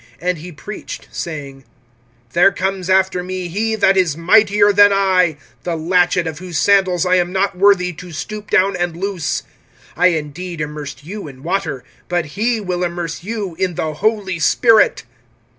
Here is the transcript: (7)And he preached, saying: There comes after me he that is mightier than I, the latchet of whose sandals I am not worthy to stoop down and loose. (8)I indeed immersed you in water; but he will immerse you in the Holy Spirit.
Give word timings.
(7)And 0.19 0.37
he 0.37 0.51
preached, 0.51 1.09
saying: 1.11 1.63
There 2.33 2.51
comes 2.51 2.89
after 2.89 3.21
me 3.21 3.49
he 3.49 3.75
that 3.75 3.95
is 3.95 4.17
mightier 4.17 4.73
than 4.73 4.91
I, 4.91 5.37
the 5.61 5.75
latchet 5.75 6.25
of 6.25 6.39
whose 6.39 6.57
sandals 6.57 7.05
I 7.05 7.17
am 7.17 7.31
not 7.31 7.55
worthy 7.55 7.93
to 7.93 8.11
stoop 8.11 8.49
down 8.49 8.75
and 8.75 8.97
loose. 8.97 9.43
(8)I 9.95 10.17
indeed 10.17 10.59
immersed 10.59 11.03
you 11.03 11.27
in 11.27 11.43
water; 11.43 11.83
but 12.07 12.29
he 12.35 12.59
will 12.59 12.83
immerse 12.83 13.23
you 13.23 13.53
in 13.59 13.75
the 13.75 13.93
Holy 13.93 14.39
Spirit. 14.39 15.03